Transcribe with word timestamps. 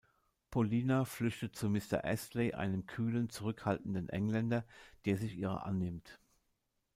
Polina 0.49 1.05
flüchtet 1.05 1.55
zu 1.55 1.69
Mr 1.69 2.03
Astley, 2.05 2.55
einem 2.55 2.87
kühlen, 2.87 3.29
zurückhaltenden 3.29 4.09
Engländer, 4.09 4.65
der 5.05 5.15
sich 5.15 5.37
ihrer 5.37 5.63
annimmt. 5.67 6.19